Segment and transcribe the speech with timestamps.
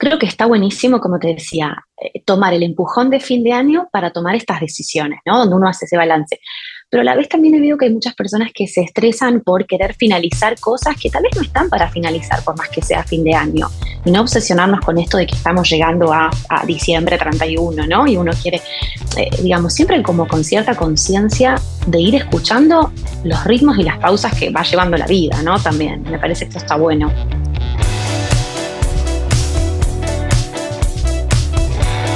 [0.00, 3.88] creo que está buenísimo, como te decía, eh, tomar el empujón de fin de año
[3.92, 5.38] para tomar estas decisiones, ¿no?
[5.38, 6.40] Donde uno hace ese balance.
[6.88, 9.66] Pero a la vez también he visto que hay muchas personas que se estresan por
[9.66, 13.22] querer finalizar cosas que tal vez no están para finalizar, por más que sea fin
[13.22, 13.68] de año.
[14.06, 16.30] Y no obsesionarnos con esto de que estamos llegando a,
[16.66, 18.06] diciembre 31, ¿no?
[18.06, 18.62] Y uno quiere,
[19.18, 21.56] eh, digamos, siempre como con cierta conciencia
[21.86, 22.90] de ir escuchando
[23.22, 25.60] los ritmos y las pausas que va llevando la vida, ¿no?
[25.60, 27.12] También, me parece que esto está bueno.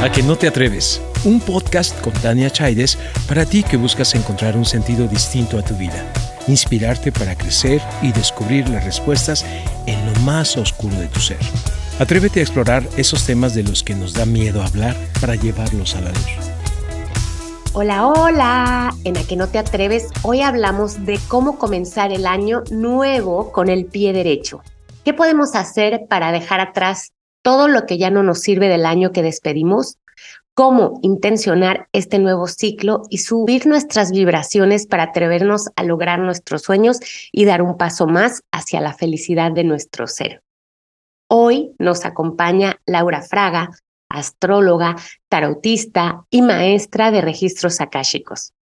[0.05, 1.01] A que no te atreves.
[1.25, 5.75] Un podcast con Tania Chaides para ti que buscas encontrar un sentido distinto a tu
[5.77, 6.12] vida,
[6.47, 9.47] inspirarte para crecer y descubrir las respuestas
[9.87, 11.39] en lo más oscuro de tu ser.
[11.98, 16.03] Atrévete a explorar esos temas de los que nos da miedo hablar para llevarlos a
[16.03, 16.51] la luz.
[17.73, 18.95] Hola, hola.
[19.05, 23.71] En A que no te atreves, hoy hablamos de cómo comenzar el año nuevo con
[23.71, 24.61] el pie derecho.
[25.03, 27.14] ¿Qué podemos hacer para dejar atrás
[27.45, 29.98] todo lo que ya no nos sirve del año que despedimos,
[30.55, 37.00] cómo intencionar este nuevo ciclo y subir nuestras vibraciones para atrevernos a lograr nuestros sueños
[37.33, 40.42] y dar un paso más hacia la felicidad de nuestro ser.
[41.28, 43.70] Hoy nos acompaña Laura Fraga,
[44.09, 44.97] astróloga,
[45.28, 48.53] tarotista y maestra de registros akáshicos.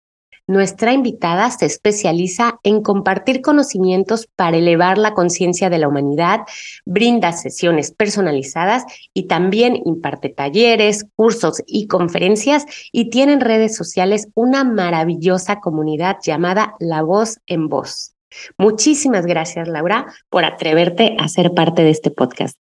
[0.48, 6.40] Nuestra invitada se especializa en compartir conocimientos para elevar la conciencia de la humanidad,
[6.84, 14.28] brinda sesiones personalizadas y también imparte talleres, cursos y conferencias y tiene en redes sociales
[14.34, 18.14] una maravillosa comunidad llamada La Voz en Voz.
[18.58, 22.58] Muchísimas gracias, Laura, por atreverte a ser parte de este podcast.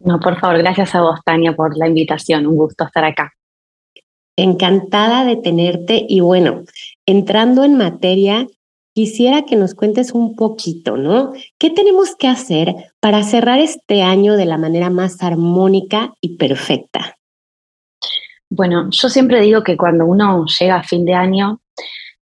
[0.00, 2.46] No, por favor, gracias a vos, Tania, por la invitación.
[2.46, 3.32] Un gusto estar acá.
[4.36, 6.62] Encantada de tenerte y bueno,
[7.06, 8.46] entrando en materia,
[8.94, 11.32] quisiera que nos cuentes un poquito, ¿no?
[11.58, 17.18] ¿Qué tenemos que hacer para cerrar este año de la manera más armónica y perfecta?
[18.50, 21.60] Bueno, yo siempre digo que cuando uno llega a fin de año,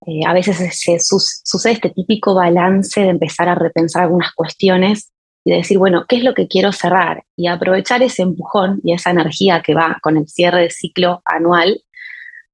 [0.07, 5.11] eh, a veces se, sucede este típico balance de empezar a repensar algunas cuestiones
[5.43, 7.23] y decir, bueno, ¿qué es lo que quiero cerrar?
[7.35, 11.81] Y aprovechar ese empujón y esa energía que va con el cierre del ciclo anual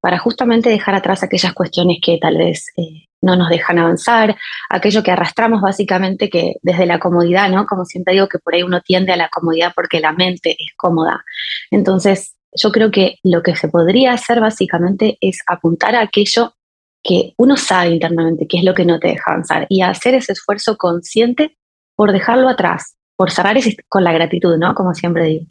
[0.08, 4.38] para justamente dejar atrás aquellas cuestiones que tal vez eh, no nos dejan avanzar,
[4.70, 7.66] aquello que arrastramos básicamente que desde la comodidad, ¿no?
[7.66, 10.72] Como siempre digo que por ahí uno tiende a la comodidad porque la mente es
[10.78, 11.26] cómoda.
[11.72, 16.54] Entonces, yo creo que lo que se podría hacer básicamente es apuntar a aquello
[17.04, 20.32] que uno sabe internamente que es lo que no te deja avanzar y hacer ese
[20.32, 21.58] esfuerzo consciente
[21.98, 23.58] por dejarlo atrás, por cerrar
[23.90, 24.74] con la gratitud, ¿no?
[24.74, 25.46] Como siempre digo,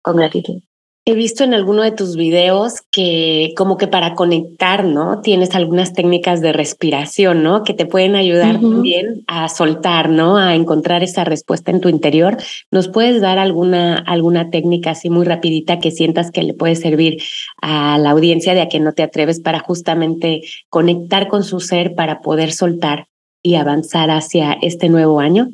[0.00, 0.62] con gratitud.
[1.08, 5.20] He visto en alguno de tus videos que como que para conectar, ¿no?
[5.20, 7.62] Tienes algunas técnicas de respiración, ¿no?
[7.62, 10.36] Que te pueden ayudar también a soltar, ¿no?
[10.36, 12.38] A encontrar esa respuesta en tu interior.
[12.72, 17.22] ¿Nos puedes dar alguna, alguna técnica así muy rapidita que sientas que le puede servir
[17.62, 21.94] a la audiencia de a que no te atreves para justamente conectar con su ser
[21.94, 23.06] para poder soltar
[23.44, 25.50] y avanzar hacia este nuevo año?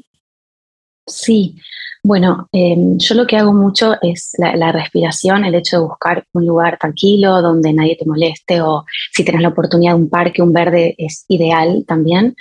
[1.06, 1.56] Sí,
[2.04, 6.46] bueno, em, yo lo que hago mucho es la, respiración, el hecho de buscar un
[6.46, 10.52] lugar tranquilo donde nadie te moleste o si tienes la oportunidad de un parque, un
[10.52, 12.34] verde es ideal también.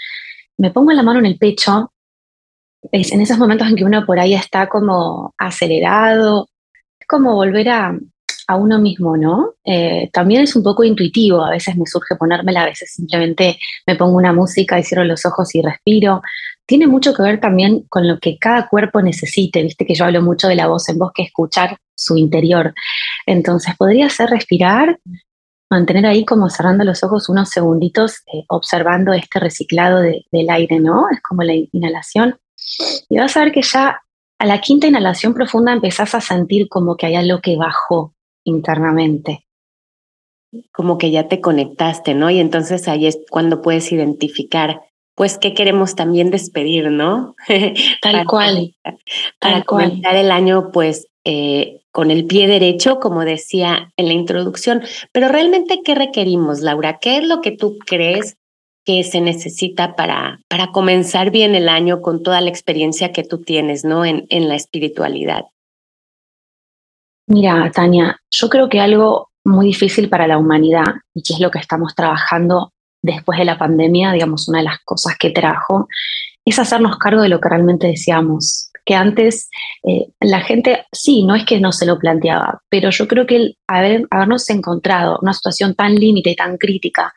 [0.58, 1.92] Me pongo la mano en el pecho,
[2.92, 6.48] es en esos momentos en que uno por ahí está como acelerado,
[7.00, 7.96] es como volver a,
[8.52, 9.54] a uno mismo, ¿no?
[9.64, 13.58] Eh, también es un poco intuitivo, a veces me surge ponérmela, a veces simplemente
[13.88, 16.22] me pongo una música y cierro los ojos y respiro.
[16.66, 20.22] Tiene mucho que ver también con lo que cada cuerpo necesite, viste que yo hablo
[20.22, 22.74] mucho de la voz en voz, que escuchar su interior.
[23.26, 25.00] Entonces, podría ser respirar,
[25.70, 31.06] mantener ahí como cerrando los ojos unos segunditos, eh, observando este reciclado del aire, ¿no?
[31.12, 32.38] Es como la inhalación.
[33.10, 34.02] Y vas a ver que ya
[34.40, 39.46] a la quinta inhalación profunda empezás a sentir como que hay algo que bajó, internamente.
[40.74, 42.30] Como que ya te conectaste, ¿no?
[42.30, 44.82] Y entonces ahí es cuando puedes identificar,
[45.22, 47.36] pues, qué queremos también despedir, ¿no?
[48.02, 48.74] Tal cual.
[49.40, 54.82] Para comenzar el año, pues, eh, con el pie derecho, como decía en la introducción.
[55.12, 56.98] Pero realmente, ¿qué requerimos, Laura?
[56.98, 58.36] ¿Qué es lo que tú crees
[58.84, 63.44] que se necesita para, para comenzar bien el año con toda la experiencia que tú
[63.44, 64.04] tienes, ¿no?
[64.04, 65.46] En, en la espiritualidad.
[67.28, 71.52] Mira, Tania, yo creo que algo muy difícil para la humanidad y que es lo
[71.52, 75.88] que estamos trabajando después de la pandemia, digamos, una de las cosas que trajo,
[76.46, 78.70] es hacernos cargo de lo que realmente deseamos.
[78.84, 79.50] Que antes
[79.84, 83.36] eh, la gente, sí, no es que no se lo planteaba, pero yo creo que
[83.36, 87.14] el haber, habernos encontrado una situación tan límite y tan crítica,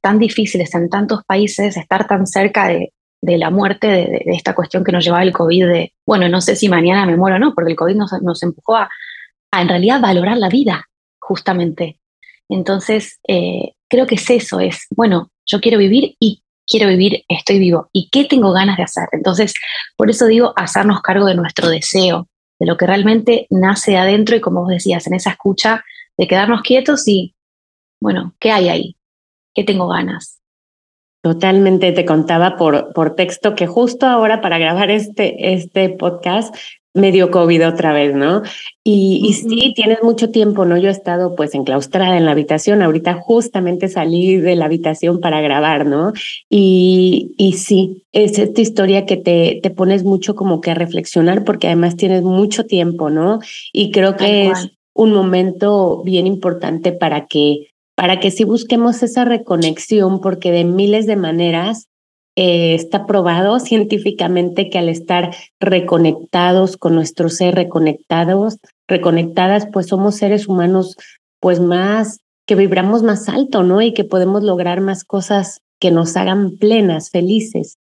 [0.00, 4.92] tan difícil en tantos países, estar tan cerca de, la muerte, de, esta cuestión que
[4.92, 7.76] nos llevaba el COVID, bueno, no sé si mañana me muero o no, porque el
[7.76, 8.88] COVID nos, empujó a,
[9.50, 10.88] a, en realidad valorar la vida,
[11.18, 11.98] justamente.
[12.48, 17.58] Entonces, eh, creo que es eso, es, bueno, yo quiero vivir y quiero vivir, estoy
[17.58, 19.08] vivo, y qué tengo ganas de hacer.
[19.12, 19.54] Entonces,
[19.96, 22.28] por eso digo, hacernos cargo de nuestro deseo,
[22.60, 25.84] de lo que realmente nace adentro y como vos decías, en esa escucha
[26.16, 27.34] de quedarnos quietos y,
[28.00, 28.96] bueno, ¿qué hay ahí?
[29.54, 30.40] ¿Qué tengo ganas?
[31.22, 36.54] Totalmente, te contaba por, por texto que justo ahora para grabar este, este podcast
[36.94, 38.42] me dio COVID otra vez, ¿no?
[38.82, 40.76] Y, y, sí, tienes mucho tiempo, ¿no?
[40.78, 45.40] Yo he estado pues enclaustrada en la habitación, ahorita justamente salí de la habitación para
[45.40, 46.12] grabar, ¿no?
[46.48, 51.44] Y, y sí, es esta historia que te, te pones mucho como que a reflexionar
[51.44, 53.40] porque además tienes mucho tiempo, ¿no?
[53.72, 59.24] Y creo que es un momento bien importante para que para que sí busquemos esa
[59.24, 61.88] reconexión, porque de miles de maneras
[62.40, 70.14] eh, está probado científicamente que al estar reconectados con nuestro ser, reconectados, reconectadas, pues somos
[70.14, 70.96] seres humanos,
[71.40, 73.82] pues más, que vibramos más alto, ¿no?
[73.82, 77.76] Y que podemos lograr más cosas que nos hagan plenas, felices.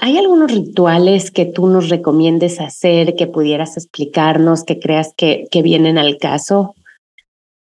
[0.00, 5.62] ¿Hay algunos rituales que tú nos recomiendes hacer, que pudieras explicarnos, que creas que, que
[5.62, 6.74] vienen al caso?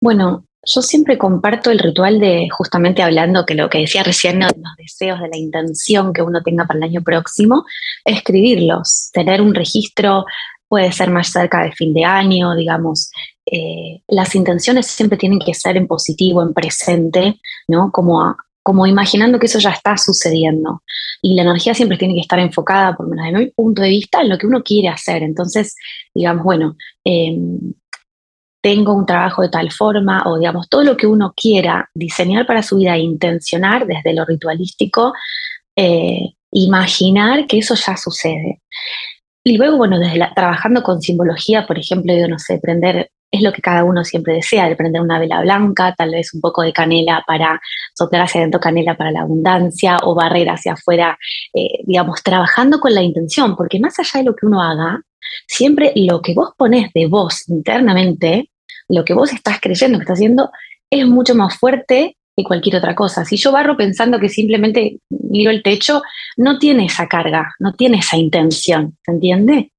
[0.01, 4.53] Bueno, yo siempre comparto el ritual de, justamente hablando que lo que decía recién, los
[4.77, 7.65] deseos, de la intención que uno tenga para el año próximo,
[8.05, 10.27] escribirlos, tener un registro,
[10.69, 13.11] puede ser más cerca de fin de año, digamos.
[13.47, 17.91] Eh, las intenciones siempre tienen que ser en positivo, en presente, ¿no?
[17.91, 20.83] Como, como imaginando que eso ya está sucediendo.
[21.23, 23.89] Y la energía siempre tiene que estar enfocada, por lo menos desde mi punto de
[23.89, 25.23] vista, en lo que uno quiere hacer.
[25.23, 25.75] Entonces,
[26.15, 27.37] digamos, bueno, eh,
[28.61, 32.63] tengo un trabajo de tal forma o digamos todo lo que uno quiera diseñar para
[32.63, 35.13] su vida, intencionar desde lo ritualístico,
[35.77, 38.61] eh, imaginar que eso ya sucede.
[39.43, 43.53] Y luego, bueno, desde trabajando con simbología, por ejemplo, yo no sé, prender, es lo
[43.53, 46.75] que cada uno siempre desea, de prender una vela blanca, tal vez un poco de
[46.75, 47.59] canela para
[47.95, 51.19] soplar hacia adentro canela para la abundancia o barrer hacia afuera,
[51.55, 55.01] eh, digamos, trabajando con la intención, porque más allá de lo que uno haga,
[55.47, 58.50] siempre lo que vos pones de vos internamente,
[58.91, 60.51] lo que vos estás creyendo que estás haciendo,
[60.91, 63.25] es mucho más fuerte que cualquier otra cosa.
[63.25, 66.03] Si yo barro pensando que simplemente miro el techo,
[66.37, 69.73] no tiene esa carga, no tiene esa intención, ¿se entiende?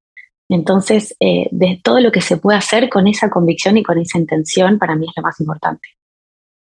[0.49, 4.17] Entonces, eh, de todo lo que se puede hacer con esa convicción y con esa
[4.17, 5.87] intención, para mí es lo más importante.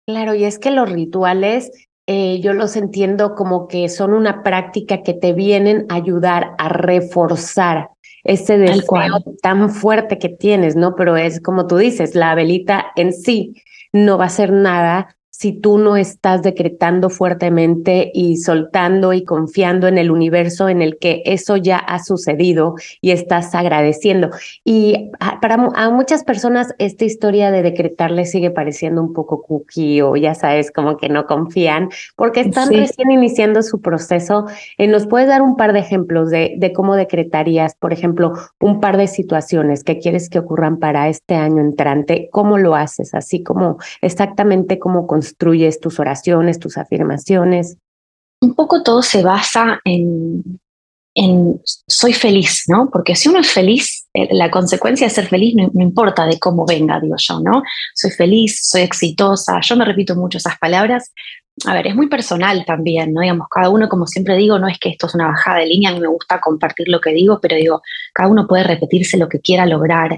[0.08, 1.72] Claro, y es que los rituales
[2.12, 6.68] eh, yo los entiendo como que son una práctica que te vienen a ayudar a
[6.68, 7.90] reforzar
[8.24, 10.96] ese deseo tan fuerte que tienes, ¿no?
[10.96, 13.62] Pero es como tú dices, la velita en sí
[13.92, 19.88] no va a ser nada si tú no estás decretando fuertemente y soltando y confiando
[19.88, 24.32] en el universo en el que eso ya ha sucedido y estás agradeciendo.
[24.66, 25.10] Y
[25.42, 30.18] para a muchas personas esta historia de decretar les sigue pareciendo un poco cookie o
[30.18, 31.88] ya sabes, como que no confían
[32.18, 34.46] porque están recién iniciando su proceso.
[34.78, 38.82] Eh, ¿Nos puedes dar un par de ejemplos de, de cómo decretarías, por ejemplo, un
[38.82, 42.28] par de situaciones que quieres que ocurran para este año entrante?
[42.30, 43.14] ¿Cómo lo haces?
[43.14, 47.78] Así como exactamente como con construyes tus oraciones, tus afirmaciones?
[48.42, 50.60] Un poco todo se basa en,
[51.14, 52.90] en soy feliz, ¿no?
[52.92, 56.66] Porque si uno es feliz, eh, la consecuencia de ser feliz no, importa de cómo
[56.66, 57.62] venga, digo yo, ¿no?
[57.94, 61.12] Soy feliz, soy exitosa, yo me repito mucho esas palabras.
[61.66, 63.20] A ver, es muy personal también, ¿no?
[63.20, 65.90] Digamos, cada uno, como siempre digo, no es que esto es una bajada de línea,
[65.90, 67.82] a mí me gusta compartir lo que digo, pero digo,
[68.14, 70.18] cada uno puede repetirse lo que quiera lograr.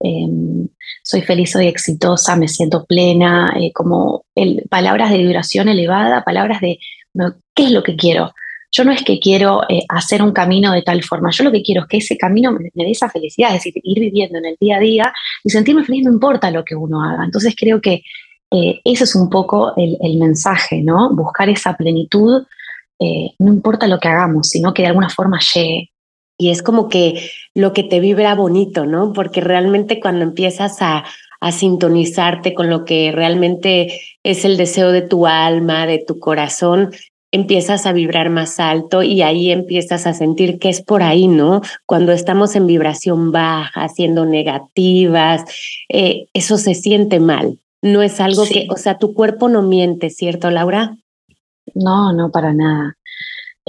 [0.00, 0.66] Em,
[1.02, 6.60] soy feliz, soy exitosa, me siento plena, eh, como el, palabras de vibración elevada, palabras
[6.60, 6.78] de
[7.54, 8.32] qué es lo que quiero.
[8.72, 11.62] Yo no es que quiero eh, hacer un camino de tal forma, yo lo que
[11.62, 14.56] quiero es que ese camino me, dé esa felicidad, es decir, ir viviendo en el
[14.60, 17.24] día a día y sentirme feliz no importa lo que uno haga.
[17.24, 18.02] Entonces creo que
[18.52, 21.14] eh, ese es un poco el, mensaje, ¿no?
[21.14, 22.44] Buscar esa plenitud,
[23.38, 25.89] no importa lo que hagamos, sino que de alguna forma llegue
[26.40, 29.12] y es como que lo que te vibra bonito, ¿no?
[29.12, 31.04] Porque realmente cuando empiezas a,
[31.38, 36.92] a sintonizarte con lo que realmente es el deseo de tu alma, de tu corazón,
[37.30, 41.60] empiezas a vibrar más alto y ahí empiezas a sentir que es por ahí, ¿no?
[41.84, 45.44] Cuando estamos en vibración baja, siendo negativas,
[45.90, 47.58] eh, eso se siente mal.
[47.82, 50.96] No es algo que, o sea, tu cuerpo no miente, ¿cierto, Laura?
[51.74, 52.96] No, no, para nada.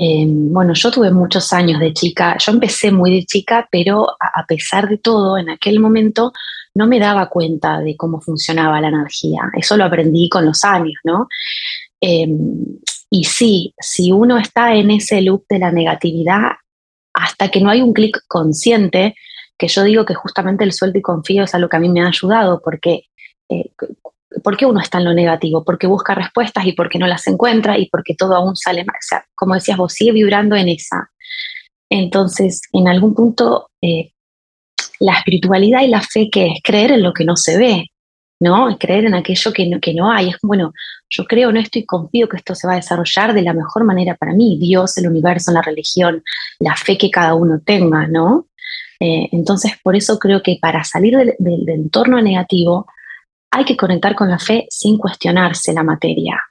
[0.04, 4.46] Em, bueno, yo tuve muchos años de chica, yo empecé muy de chica, pero a,
[4.48, 6.34] pesar de todo, en aquel momento
[6.74, 9.52] no me daba cuenta de cómo funcionaba la energía.
[9.56, 11.28] Eso lo aprendí con los años, ¿no?
[12.02, 12.80] Em,
[13.12, 16.54] y sí, si uno está en ese loop de la negatividad,
[17.14, 19.14] hasta que no hay un clic consciente,
[19.56, 22.02] que yo digo que justamente el sueldo y confío es algo que a mí me
[22.02, 23.04] ha ayudado, porque
[23.50, 23.70] eh,
[24.44, 25.64] ¿por qué uno está en lo negativo?
[25.64, 28.96] Porque busca respuestas y porque no las encuentra y porque todo aún sale mal.
[28.96, 31.12] O sea, como decías vos, sigue vibrando en esa.
[31.90, 34.12] Entonces, en algún punto, eh,
[35.00, 37.92] la espiritualidad y la fe, que es creer en lo que no se ve,
[38.40, 38.78] ¿no?
[38.80, 40.30] Creer en aquello que no, que no hay.
[40.30, 40.74] Es bueno,
[41.10, 43.84] yo creo en esto y confío que esto se va a desarrollar de la mejor
[43.84, 44.58] manera para mí.
[44.60, 46.24] Dios, el universo, la religión,
[46.60, 48.48] la fe que cada uno tenga, ¿no?
[49.00, 52.88] Eh, entonces, por eso creo que para salir del entorno negativo,
[53.52, 56.42] hay que conectar con la fe sin cuestionarse la materia.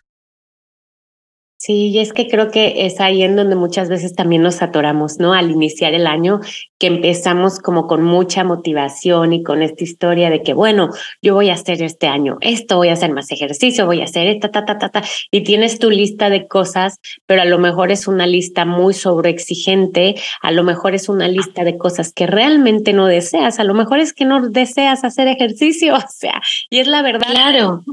[1.62, 5.18] Sí, y es que creo que es ahí en donde muchas veces también nos atoramos,
[5.18, 5.34] ¿no?
[5.34, 6.40] Al iniciar el año,
[6.78, 10.88] que empezamos como con mucha motivación y con esta historia de que, bueno,
[11.20, 14.26] yo voy a hacer este año esto, voy a hacer más ejercicio, voy a hacer
[14.28, 17.92] esta, ta, ta, ta, ta, y tienes tu lista de cosas, pero a lo mejor
[17.92, 22.94] es una lista muy sobreexigente, a lo mejor es una lista de cosas que realmente
[22.94, 26.40] no deseas, a lo mejor es que no deseas hacer ejercicio, o sea,
[26.70, 27.28] y es la verdad.
[27.30, 27.84] Claro.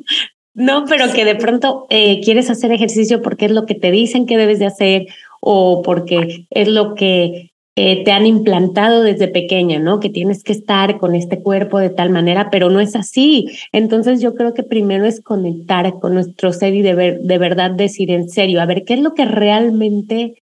[0.58, 4.26] No, pero que de pronto eh, quieres hacer ejercicio porque es lo que te dicen
[4.26, 5.06] que debes de hacer
[5.40, 10.00] o porque es lo que eh, te han implantado desde pequeña, ¿no?
[10.00, 13.50] Que tienes que estar con este cuerpo de tal manera, pero no es así.
[13.72, 17.70] Entonces yo creo que primero es conectar con nuestro ser y de, ver, de verdad
[17.70, 20.42] decir en serio, a ver, ¿qué es lo que realmente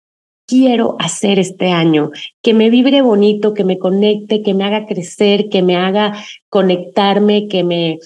[0.45, 2.11] quiero hacer este año?
[2.41, 7.47] Que me vibre bonito, que me conecte, que me haga crecer, que me haga conectarme,
[7.47, 7.99] que me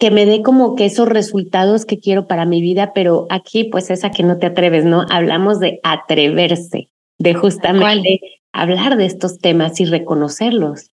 [0.00, 3.90] que me dé como que esos resultados que quiero para mi vida, pero aquí pues
[3.90, 5.04] es a que no te atreves, ¿no?
[5.10, 6.88] Hablamos de atreverse,
[7.18, 10.90] de justamente hablar de estos temas y reconocerlos.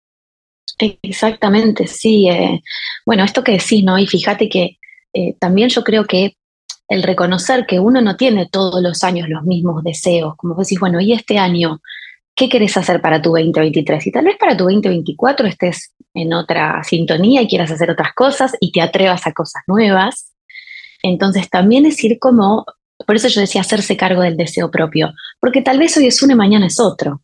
[0.77, 2.29] Exactamente, sí.
[2.29, 2.61] Eh,
[3.05, 3.97] bueno, esto que decís, ¿no?
[3.97, 4.77] Y fíjate que
[5.13, 6.37] eh, también yo creo que
[6.87, 10.79] el reconocer que uno no tiene todos los años los mismos deseos, como vos decís,
[10.79, 11.81] bueno, y este año
[12.35, 14.07] qué querés hacer para tu 2023.
[14.07, 18.53] Y tal vez para tu 2024 estés en otra sintonía y quieras hacer otras cosas
[18.59, 20.33] y te atrevas a cosas nuevas.
[21.03, 22.65] Entonces también es ir como,
[23.05, 26.33] por eso yo decía hacerse cargo del deseo propio, porque tal vez hoy es uno
[26.33, 27.21] y mañana es otro.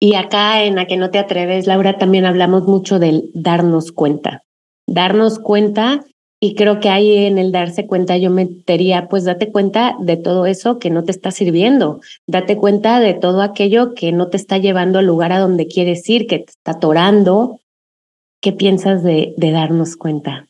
[0.00, 4.44] Y acá en la que no te atreves, Laura, también hablamos mucho del darnos cuenta.
[4.86, 6.04] Darnos cuenta
[6.40, 10.46] y creo que ahí en el darse cuenta yo metería, pues date cuenta de todo
[10.46, 14.58] eso que no te está sirviendo, date cuenta de todo aquello que no te está
[14.58, 17.60] llevando al lugar a donde quieres ir, que te está atorando.
[18.40, 20.46] ¿Qué piensas de, darnos cuenta?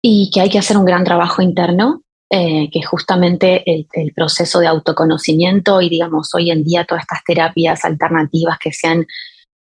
[0.00, 2.00] Y que hay que hacer un gran trabajo interno,
[2.30, 7.22] eh, que justamente el, el, proceso de autoconocimiento y digamos hoy en día todas estas
[7.22, 9.06] terapias alternativas que se han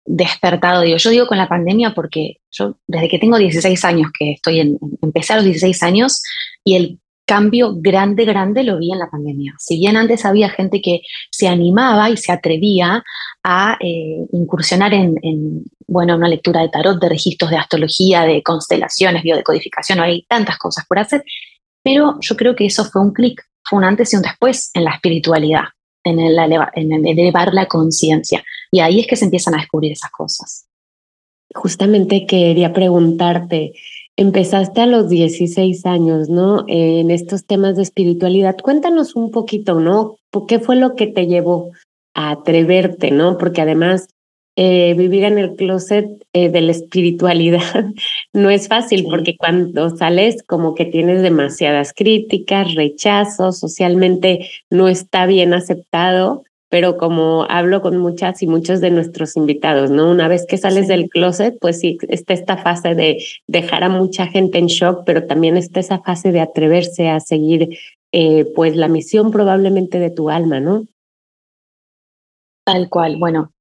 [0.05, 4.33] despertado, digo, yo digo con la pandemia porque yo desde que tengo 16 años que
[4.33, 6.23] estoy en, empecé a los 16 años
[6.65, 9.55] y el cambio grande, grande lo vi en la pandemia.
[9.59, 13.05] Si bien antes había gente que se animaba y se atrevía
[13.45, 18.43] a eh, incursionar en, en, bueno, una lectura de tarot, de registros de astrología, de
[18.43, 21.25] constelaciones, biodecodificación, hay tantas cosas por hacer,
[21.83, 24.85] pero yo creo que eso fue un clic, fue un antes y un después en
[24.85, 25.65] la espiritualidad,
[26.05, 26.37] en, el,
[26.75, 28.45] en elevar la conciencia.
[28.73, 30.67] Y ahí es que se empiezan a descubrir esas cosas.
[31.55, 33.75] Justamente quería preguntarte,
[34.17, 36.65] empezaste a los 16 años, ¿no?
[36.67, 38.57] En estos temas de espiritualidad.
[38.57, 40.17] Cuéntanos un poquito, ¿no?
[40.49, 41.71] ¿Qué fue lo que te llevó
[42.15, 43.37] a atreverte, ¿no?
[43.37, 44.09] Porque además
[44.57, 47.87] eh, vivir en el closet eh, de la espiritualidad
[48.35, 55.25] no es fácil porque cuando sales como que tienes demasiadas críticas, rechazos, socialmente no está
[55.25, 60.11] bien aceptado pero como hablo con muchas y muchos de nuestros invitados, ¿no?
[60.11, 64.27] Una vez que sales del closet, pues sí, está esta fase de dejar a mucha
[64.27, 67.79] gente en shock, pero también está esa fase de atreverse a seguir,
[68.11, 70.87] eh, pues, la misión probablemente de tu alma, ¿no?
[72.65, 73.53] Tal cual, bueno,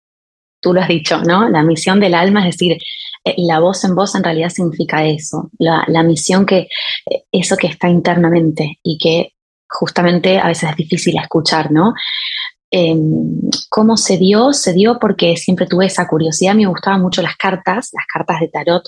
[0.61, 1.49] tú lo has dicho, ¿no?
[1.49, 2.77] La misión del alma, es decir,
[3.25, 6.69] eh, la voz en voz en realidad significa eso, la, la misión que,
[7.09, 9.33] eh, eso que está internamente y que
[9.67, 11.93] justamente a veces es difícil escuchar, ¿no?
[12.71, 14.53] Em, ¿Cómo se dio?
[14.53, 18.47] Se dio porque siempre tuve esa curiosidad, me gustaban mucho las cartas, las cartas de
[18.47, 18.83] tarot.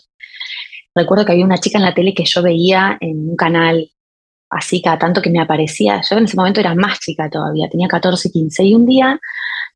[0.95, 3.89] Recuerdo que había una chica en la tele que yo veía en un canal
[4.49, 6.01] así cada tanto que me aparecía.
[6.09, 8.63] Yo en ese momento era más chica todavía, tenía 14, 15.
[8.63, 9.19] Y un día,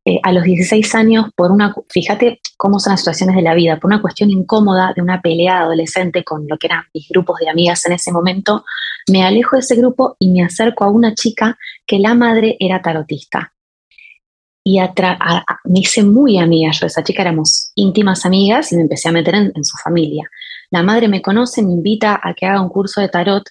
[0.05, 3.77] eh, a los 16 años, por una, fíjate cómo son las situaciones de la vida,
[3.77, 7.49] por una cuestión incómoda de una pelea adolescente con lo que eran mis grupos de
[7.49, 8.63] amigas en ese momento,
[9.11, 12.81] me alejo de ese grupo y me acerco a una chica que la madre era
[12.81, 13.53] tarotista
[14.69, 14.79] y
[15.63, 19.33] me hice muy amiga yo, esa chica éramos íntimas amigas y me empecé a meter
[19.35, 20.29] en, su familia.
[20.71, 23.43] La madre me conoce, me invita a que haga un curso de tarot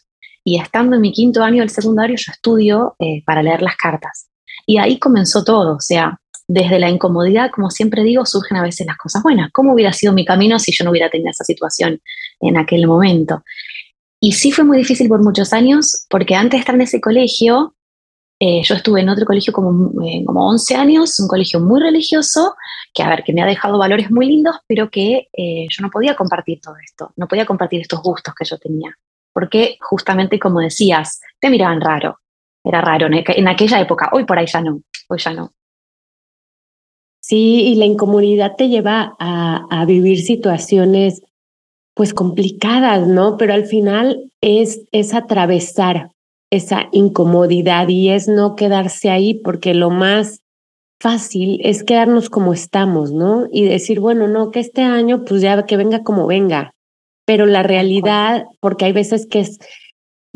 [0.44, 4.28] y estando en mi quinto año del secundario yo estudio eh, para leer las cartas.
[4.66, 8.86] Y ahí comenzó todo, o sea, desde la incomodidad, como siempre digo, surgen a veces
[8.86, 9.50] las cosas buenas.
[9.52, 11.98] ¿Cómo hubiera sido mi camino si yo no hubiera tenido esa situación
[12.40, 13.42] en aquel momento?
[14.20, 17.74] Y sí fue muy difícil por muchos años, porque antes de estar en ese colegio,
[18.38, 22.54] eh, yo estuve en otro colegio como, eh, como 11 años, un colegio muy religioso,
[22.92, 25.90] que a ver, que me ha dejado valores muy lindos, pero que eh, yo no
[25.90, 28.94] podía compartir todo esto, no podía compartir estos gustos que yo tenía,
[29.32, 32.20] porque justamente como decías, te miraban raro,
[32.62, 35.52] era raro en, aquella época, hoy por ahí ya no, hoy ya no.
[37.20, 41.22] Sí, y la incomodidad te lleva a, a vivir situaciones
[41.94, 43.36] pues complicadas, ¿no?
[43.36, 46.10] Pero al final es, es atravesar
[46.56, 50.40] esa incomodidad y es no quedarse ahí porque lo más
[51.00, 53.46] fácil es quedarnos como estamos, ¿no?
[53.52, 56.72] Y decir, bueno, no, que este año pues ya que venga como venga,
[57.26, 59.58] pero la realidad, porque hay veces que es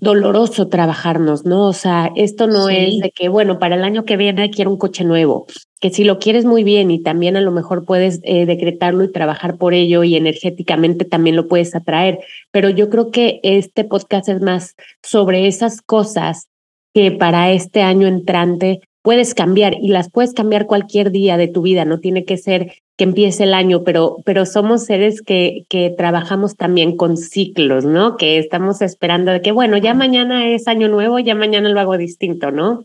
[0.00, 1.66] doloroso trabajarnos, ¿no?
[1.66, 4.78] O sea, esto no es de que, bueno, para el año que viene quiero un
[4.78, 5.46] coche nuevo,
[5.78, 9.12] que si lo quieres muy bien y también a lo mejor puedes eh, decretarlo y
[9.12, 14.30] trabajar por ello y energéticamente también lo puedes atraer, pero yo creo que este podcast
[14.30, 16.48] es más sobre esas cosas
[16.94, 21.62] que para este año entrante puedes cambiar y las puedes cambiar cualquier día de tu
[21.62, 25.90] vida, no tiene que ser que empiece el año, pero, pero somos seres que, que
[25.90, 28.16] trabajamos también con ciclos, ¿no?
[28.16, 31.96] Que estamos esperando de que, bueno, ya mañana es año nuevo, ya mañana lo hago
[31.96, 32.84] distinto, ¿no?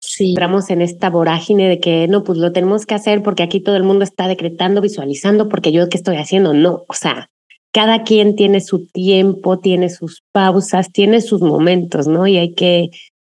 [0.00, 0.30] Sí.
[0.30, 3.76] Entramos en esta vorágine de que, no, pues lo tenemos que hacer porque aquí todo
[3.76, 7.28] el mundo está decretando, visualizando, porque yo qué estoy haciendo, no, o sea,
[7.72, 12.26] cada quien tiene su tiempo, tiene sus pausas, tiene sus momentos, ¿no?
[12.26, 12.90] Y hay que,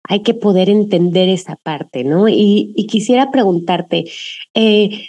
[0.09, 2.29] hay que poder entender esa parte, ¿no?
[2.29, 4.05] Y, quisiera preguntarte,
[4.55, 5.07] eh,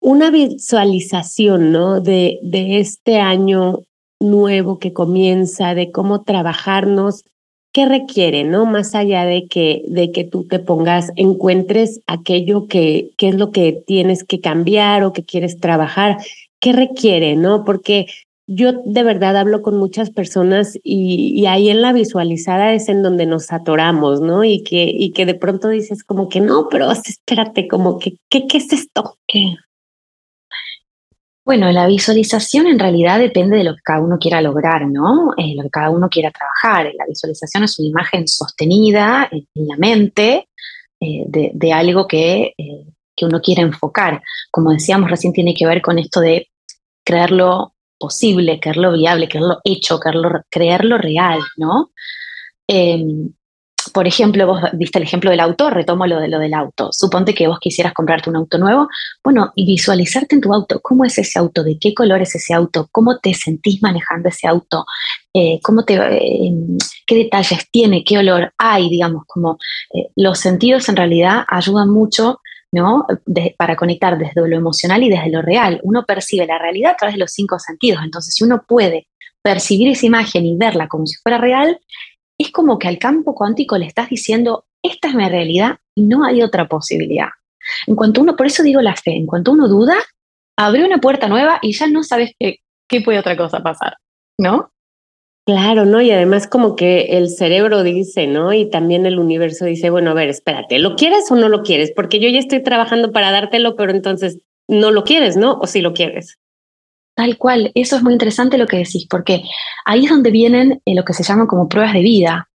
[0.00, 2.00] una visualización, ¿no?
[2.00, 3.80] De, de este año
[4.20, 7.24] nuevo que comienza, de cómo trabajarnos,
[7.72, 8.66] ¿qué requiere, no?
[8.66, 13.52] Más allá de que, de que tú te pongas, encuentres aquello que, que es lo
[13.52, 16.18] que tienes que cambiar o que quieres trabajar,
[16.58, 17.64] ¿qué requiere, no?
[17.64, 18.06] Porque
[18.52, 23.00] yo de verdad hablo con muchas personas y, y, ahí en la visualizada es en
[23.00, 24.42] donde nos atoramos, ¿no?
[24.42, 28.48] Y que, y que de pronto dices como que no, pero espérate, como que, ¿qué,
[28.48, 29.18] qué es esto?
[29.28, 29.54] ¿Qué?
[31.44, 35.32] Bueno, la visualización en realidad depende de lo que cada uno quiera lograr, ¿no?
[35.36, 36.92] Eh, lo que cada uno quiera trabajar.
[36.98, 40.48] La visualización es una imagen sostenida en, la mente
[40.98, 42.84] eh, de, algo que, eh,
[43.14, 44.20] que uno quiere enfocar.
[44.50, 46.48] Como decíamos, recién tiene que ver con esto de
[47.04, 51.90] creerlo posible, creerlo viable, creerlo hecho, creerlo, real, ¿no?
[52.66, 53.30] Em,
[53.92, 56.90] por ejemplo, vos viste el ejemplo del auto, retomo lo de lo del auto.
[56.92, 58.88] Suponte que vos quisieras comprarte un auto nuevo,
[59.22, 62.54] bueno, y visualizarte en tu auto, cómo es ese auto, de qué color es ese
[62.54, 64.86] auto, cómo te sentís manejando ese auto,
[65.34, 66.52] eh, cómo te, eh,
[67.06, 69.58] qué detalles tiene, qué olor hay, digamos, como
[69.94, 72.40] eh, los sentidos en realidad ayudan mucho
[72.72, 73.06] ¿no?
[73.56, 75.80] para conectar desde lo emocional y desde lo real.
[75.82, 79.08] Uno percibe la realidad a través de los cinco sentidos, entonces si uno puede
[79.42, 81.80] percibir esa imagen y verla como si fuera real,
[82.38, 86.24] es como que al campo cuántico le estás diciendo, esta es mi realidad y no
[86.24, 87.28] hay otra posibilidad.
[87.86, 89.96] En cuanto uno, por eso digo la fe, en cuanto uno duda,
[90.56, 93.96] abre una puerta nueva y ya no sabes qué, qué puede otra cosa pasar,
[94.38, 94.72] ¿no?
[95.46, 96.00] Claro, ¿no?
[96.00, 98.52] Y además como que el cerebro dice, ¿no?
[98.52, 101.92] Y también el universo dice, bueno, a ver, espérate, ¿lo quieres o no lo quieres?
[101.94, 105.58] Porque yo ya estoy trabajando para dártelo, pero entonces no lo quieres, ¿no?
[105.60, 106.38] O si lo quieres.
[107.16, 109.42] Tal cual, eso es muy interesante lo que decís, porque
[109.84, 112.48] ahí es donde vienen eh, lo que se llaman como pruebas de vida.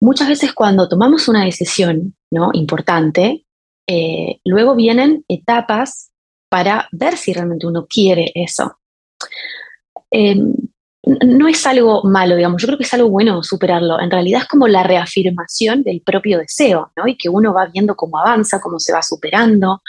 [0.00, 2.50] Muchas veces cuando tomamos una decisión ¿no?
[2.52, 3.46] importante,
[3.86, 6.10] eh, luego vienen etapas
[6.48, 8.76] para ver si realmente uno quiere eso.
[10.10, 10.54] Em,
[11.04, 14.00] no es algo malo, digamos, yo creo que es algo bueno superarlo.
[14.00, 17.08] En realidad es como la reafirmación del propio deseo, ¿no?
[17.08, 19.82] Y que uno va viendo cómo avanza, cómo se va superando,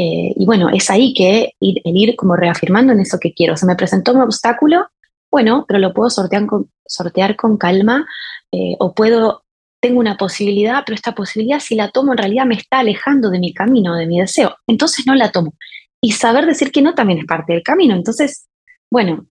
[0.00, 3.56] eh, y bueno, es ahí que ir, el ir como reafirmando en eso que quiero.
[3.56, 4.86] Se me presentó un obstáculo,
[5.28, 8.06] bueno, pero lo puedo sortear con, calma
[8.52, 9.42] eh, o puedo,
[9.80, 13.40] tengo una posibilidad, pero esta posibilidad si la tomo en realidad me está alejando de
[13.40, 14.54] mi camino, de mi deseo.
[14.68, 15.54] Entonces no la tomo.
[16.00, 17.96] Y saber decir que no también es parte del camino.
[17.96, 18.46] Entonces,
[18.92, 19.26] bueno,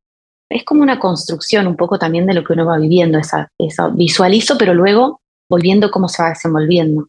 [0.49, 3.91] es como una construcción un poco también de lo que uno va viviendo, esa, eso
[3.91, 7.07] visualizo, pero luego volviendo cómo se va desenvolviendo.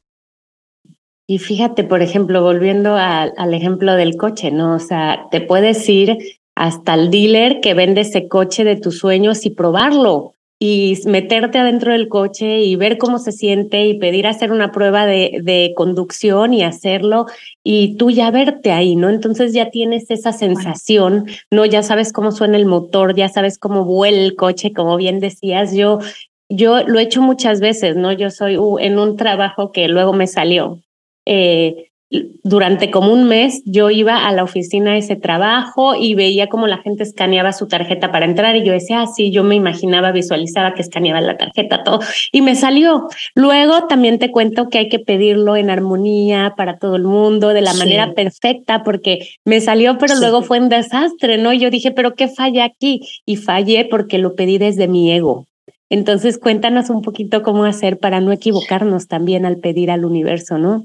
[1.31, 4.77] Y fíjate, por ejemplo, volviendo al ejemplo del coche, ¿no?
[4.77, 6.17] O sea, te puedes ir
[6.57, 11.93] hasta el dealer que vende ese coche de tus sueños y probarlo y meterte adentro
[11.93, 16.53] del coche y ver cómo se siente y pedir hacer una prueba de, de conducción
[16.53, 17.27] y hacerlo
[17.63, 19.09] y tú ya verte ahí, ¿no?
[19.09, 21.65] Entonces ya tienes esa sensación, ¿no?
[21.65, 25.75] Ya sabes cómo suena el motor, ya sabes cómo vuela el coche, como bien decías,
[25.75, 26.01] yo
[26.49, 28.13] yo lo he hecho muchas veces, ¿no?
[28.13, 30.81] Yo soy uh, en un trabajo que luego me salió.
[31.27, 36.49] Eh, durante como un mes yo iba a la oficina de ese trabajo y veía
[36.49, 39.55] como la gente escaneaba su tarjeta para entrar y yo decía, ah, sí, yo me
[39.55, 42.01] imaginaba, visualizaba que escaneaba la tarjeta, todo,
[42.33, 43.09] y me salió.
[43.35, 47.61] Luego también te cuento que hay que pedirlo en armonía para todo el mundo, de
[47.61, 51.53] la manera perfecta, porque me salió, pero luego fue un desastre, ¿no?
[51.53, 53.03] Y yo dije, pero ¿qué falla aquí?
[53.27, 55.47] Y fallé porque lo pedí desde mi ego.
[55.91, 60.85] Entonces, cuéntanos un poquito cómo hacer para no equivocarnos también al pedir al universo, ¿no?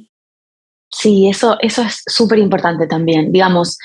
[0.93, 3.31] Sí, eso, eso es súper importante también.
[3.31, 3.77] Digamos,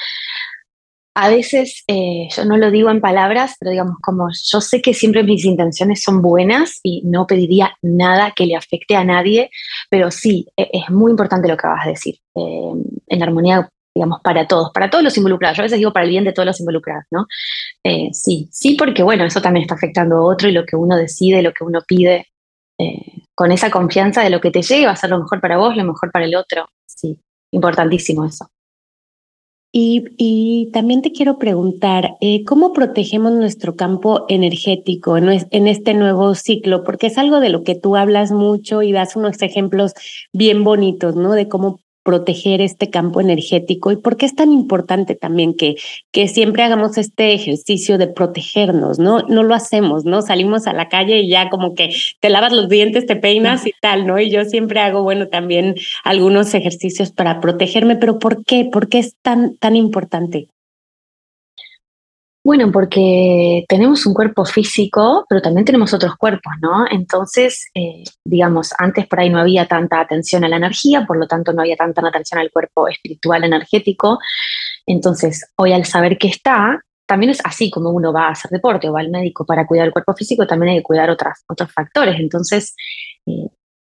[1.15, 4.95] a veces eh, yo no lo digo en palabras, pero digamos, como yo sé que
[4.95, 9.51] siempre mis intenciones son buenas y no pediría nada que le afecte a nadie,
[9.91, 12.17] pero sí, e, es muy importante lo que vas a decir.
[12.37, 12.73] Eh,
[13.09, 15.57] en armonía, digamos, para todos, para todos los involucrados.
[15.57, 17.27] Yo a veces digo para el bien de todos los involucrados, ¿no?
[17.83, 20.97] Eh, sí, sí, porque bueno, eso también está afectando a otro y lo que uno
[20.97, 22.29] decide, lo que uno pide,
[23.39, 25.77] con esa confianza de lo que te llegue va a ser lo mejor para vos,
[25.77, 27.21] lo mejor para el otro sí,
[27.53, 28.51] importantísimo eso.
[29.71, 36.35] Y, también te quiero preguntar, eh, ¿cómo protegemos nuestro campo energético en, en, este nuevo
[36.35, 36.83] ciclo?
[36.83, 39.93] Porque es algo de lo que tú hablas mucho y das unos ejemplos
[40.33, 41.31] bien bonitos, ¿no?
[41.31, 45.77] De cómo proteger este campo energético y por qué es tan importante también que,
[46.11, 49.25] que siempre hagamos este ejercicio de protegernos, ¿no?
[49.29, 50.23] No lo hacemos, ¿no?
[50.23, 53.75] Salimos a la calle y ya como que te lavas los dientes, te peinas y
[53.83, 54.19] tal, ¿no?
[54.19, 58.65] Y yo siempre hago, bueno, también algunos ejercicios para protegerme, pero ¿por qué?
[58.65, 60.49] ¿Por qué es tan, tan importante?
[62.45, 66.87] Bueno, porque tenemos un cuerpo físico, pero también tenemos otros cuerpos, ¿no?
[66.91, 71.27] Entonces, eh, digamos, antes por ahí no había tanta atención a la energía, por lo
[71.27, 74.19] tanto no había tanta atención al cuerpo espiritual energético.
[74.87, 78.89] Entonces, hoy al saber que está, también es así como uno va a hacer deporte
[78.89, 81.73] o va al médico para cuidar el cuerpo físico, también hay que cuidar otras, otros
[81.73, 82.21] factores.
[82.21, 82.75] Entonces,
[83.27, 83.49] eh,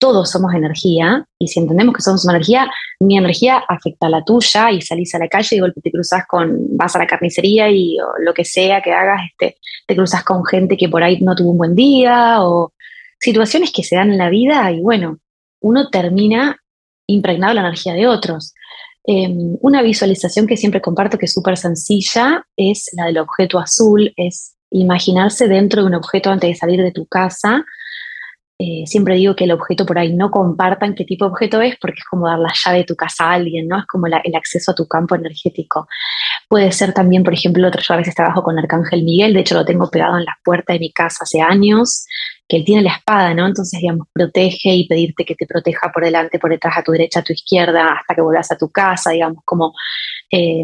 [0.03, 4.73] todos somos energía y si entendemos que somos energía, mi energía afecta a la tuya
[4.73, 8.35] y salís a la calle y te cruzas con, vas a la carnicería y lo
[8.35, 11.59] que sea que hagas, este, te cruzas con gente que por ahí no tuvo un
[11.59, 12.73] buen día o
[13.21, 15.19] situaciones que se dan en la vida y bueno,
[15.61, 16.57] uno termina
[17.07, 18.55] impregnado la energía de otros.
[19.05, 24.13] Em, una visualización que siempre comparto que es súper sencilla es la del objeto azul,
[24.17, 27.65] es imaginarse dentro de un objeto antes de salir de tu casa
[28.65, 31.77] eh, siempre digo que el objeto por ahí no compartan qué tipo de objeto es
[31.81, 33.81] porque es como dar la llave de tu casa a alguien, ¿no?
[33.81, 35.89] Es como el acceso a tu campo energético.
[36.49, 39.65] Puede ser también, por ejemplo, yo a veces trabajo con Arcángel Miguel, de hecho lo
[39.65, 42.07] tengo pegado en la puerta de mi casa hace años,
[42.47, 43.49] que él tiene la espada, ¿no?
[43.49, 47.19] Entonces, digamos, protege y pedirte que te proteja por delante, por detrás, a tu derecha,
[47.19, 49.75] a tu izquierda, hasta que vuelvas a tu casa, digamos, como...
[50.31, 50.63] Eh,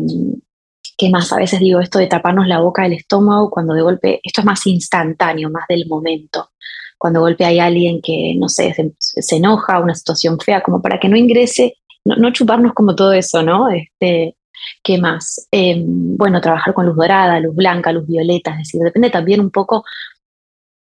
[0.97, 1.33] ¿Qué más?
[1.33, 4.45] A veces digo esto de taparnos la boca del estómago cuando de golpe, esto es
[4.45, 6.51] más instantáneo, más del momento
[6.99, 11.09] cuando golpea hay alguien que, no sé, se, enoja, una situación fea, como para que
[11.09, 13.69] no ingrese, no, chuparnos como todo eso, ¿no?
[13.71, 14.37] Este,
[14.83, 15.47] ¿Qué más?
[15.53, 19.51] Em, bueno, trabajar con luz dorada, luz blanca, luz violeta, es decir, depende también un
[19.51, 19.85] poco,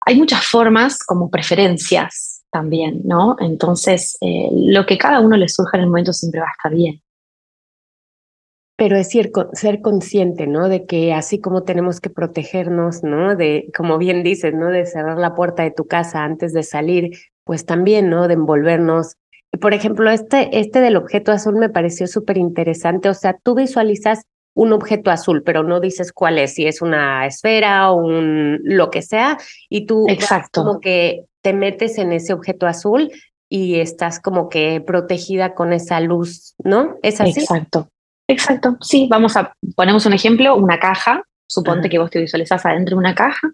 [0.05, 3.37] hay muchas formas como preferencias también, ¿no?
[3.40, 6.75] Entonces, eh, lo que cada uno le surja en el momento siempre va a estar
[6.75, 7.03] bien
[8.83, 10.68] pero es ser, ser consciente, ¿no?
[10.68, 13.37] De que así como tenemos que protegernos, ¿no?
[13.37, 14.71] De, como bien dices, ¿no?
[14.71, 18.27] De cerrar la puerta de tu casa antes de salir, pues también, ¿no?
[18.27, 19.14] De envolvernos.
[19.61, 23.09] Por ejemplo, este, este del objeto azul me pareció súper interesante.
[23.09, 27.25] O sea, tú visualizas un objeto azul, pero no dices cuál es, si es una
[27.25, 30.64] esfera o un lo que sea, y tú Exacto.
[30.64, 33.12] como que te metes en ese objeto azul
[33.49, 36.97] y estás como que protegida con esa luz, ¿no?
[37.05, 37.38] Es así.
[37.38, 37.91] Exacto.
[38.28, 42.96] Exacto, sí, vamos a, ponemos un ejemplo, una caja, suponte que vos te visualizás adentro
[42.96, 43.50] de una caja,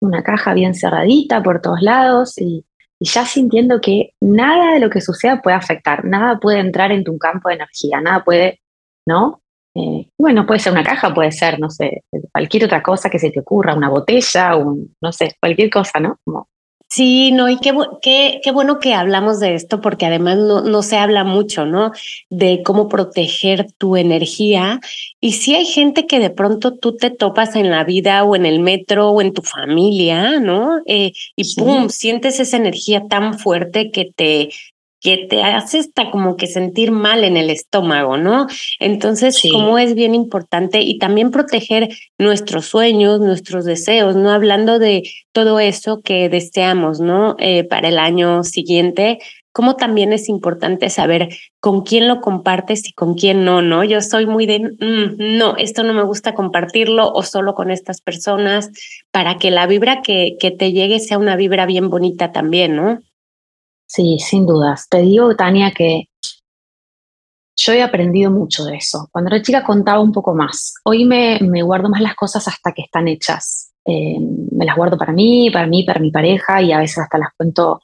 [0.00, 2.64] una caja bien cerradita por todos lados y,
[3.00, 7.18] ya sintiendo que nada de lo que suceda puede afectar, nada puede entrar en tu
[7.18, 8.62] campo de energía, nada puede,
[9.06, 9.42] ¿no?
[9.74, 13.30] Eh, bueno, puede ser una caja, puede ser, no sé, cualquier otra cosa que se
[13.30, 16.18] te ocurra, una botella, un, no sé, cualquier cosa, ¿no?
[16.24, 16.48] Como
[16.94, 20.80] Sí, no, y qué, qué, qué, bueno que hablamos de esto porque además no, no
[20.84, 21.90] se habla mucho, ¿no?
[22.30, 24.78] De cómo proteger tu energía.
[25.20, 28.46] Y si hay gente que de pronto tú te topas en la vida o en
[28.46, 30.82] el metro o en tu familia, ¿no?
[30.86, 34.50] Eh, y pum, sientes esa energía tan fuerte que te,
[35.04, 38.46] que te hace hasta como que sentir mal en el estómago, ¿no?
[38.80, 44.30] Entonces, como es bien importante y también proteger nuestros sueños, nuestros deseos, ¿no?
[44.30, 47.36] Hablando de todo eso que deseamos, ¿no?
[47.38, 49.18] Eh, para el año siguiente,
[49.52, 51.28] cómo también es importante saber
[51.60, 53.84] con quién lo compartes y con quién no, ¿no?
[53.84, 58.00] Yo soy muy de, mm, no, esto no me gusta compartirlo o solo con estas
[58.00, 58.70] personas,
[59.10, 63.00] para que la vibra que, que te llegue sea una vibra bien bonita también, ¿no?
[63.86, 64.88] Sí, sin dudas.
[64.88, 66.08] Te digo, Tania, que
[67.56, 69.08] yo he aprendido mucho de eso.
[69.12, 70.74] Cuando era chica contaba un poco más.
[70.84, 73.72] Hoy me, guardo más las cosas hasta que están hechas.
[73.84, 74.18] Eh,
[74.52, 77.28] me las guardo para mí, para mí, para mi pareja y a veces hasta las
[77.36, 77.80] cuento,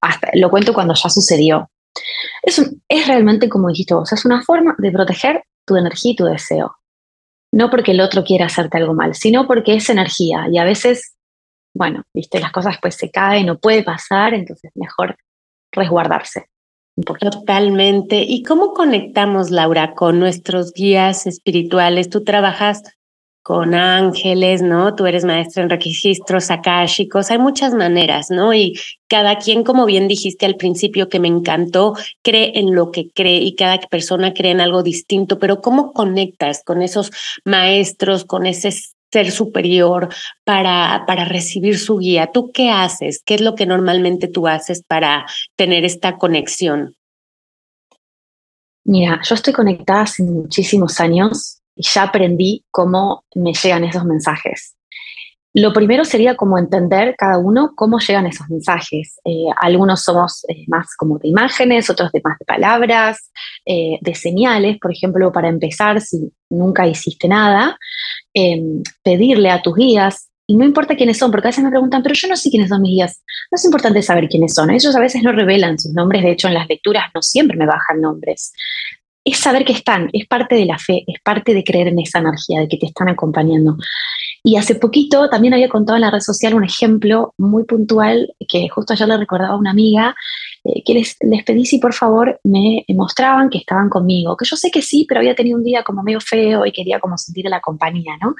[0.00, 1.70] hasta, lo cuento cuando ya sucedió.
[2.42, 6.24] Es, es realmente, como dijiste vos, es una forma de proteger tu energía y tu
[6.24, 6.76] deseo.
[7.52, 11.14] No porque el otro quiera hacerte algo mal, sino porque es energía y a veces,
[11.72, 15.16] bueno, viste, las cosas después se caen, no puede pasar, entonces mejor
[15.74, 16.46] resguardarse.
[17.04, 18.22] Totalmente.
[18.22, 22.08] ¿Y cómo conectamos, Laura, con nuestros guías espirituales?
[22.08, 22.82] Tú trabajas
[23.44, 24.94] con ángeles, ¿no?
[24.94, 28.54] Tú eres maestra en registros akáshicos, hay muchas maneras, ¿no?
[28.54, 33.10] Y cada quien, como bien dijiste al principio, que me encantó, cree en lo que
[33.10, 37.10] cree y cada persona cree en algo distinto, pero ¿cómo conectas con esos
[37.44, 38.72] maestros, con ese
[39.14, 40.08] ser superior
[40.42, 42.30] para, para recibir su guía.
[42.32, 43.22] ¿Tú qué haces?
[43.24, 45.24] ¿Qué es lo que normalmente tú haces para
[45.56, 46.96] tener esta conexión?
[48.84, 54.74] Mira, yo estoy conectada hace muchísimos años y ya aprendí cómo me llegan esos mensajes.
[55.54, 59.20] Lo primero sería como entender cada uno cómo llegan esos mensajes.
[59.24, 63.30] Eh, algunos somos eh, más como de imágenes, otros de más de palabras,
[63.64, 64.78] eh, de señales.
[64.80, 67.78] Por ejemplo, para empezar, si nunca hiciste nada,
[68.36, 72.02] Em, pedirle a tus guías, y no importa quiénes son, porque a veces me preguntan,
[72.02, 73.22] pero yo no sé quiénes son mis guías.
[73.50, 74.70] No es importante saber quiénes son.
[74.70, 77.64] Ellos a veces no revelan sus nombres, de hecho en las lecturas no siempre me
[77.64, 78.52] bajan nombres.
[79.24, 82.18] Es saber que están, es parte de la fe, es parte de creer en esa
[82.18, 83.76] energía, de que te están acompañando.
[84.42, 88.68] Y hace poquito también había contado en la red social un ejemplo muy puntual que
[88.68, 90.14] justo ayer le recordaba a una amiga,
[90.64, 94.56] eh, que les, les, pedí si por favor me mostraban que estaban conmigo, que yo
[94.56, 97.46] sé que sí, pero había tenido un día como medio feo y quería como sentir
[97.46, 98.34] la compañía, ¿no?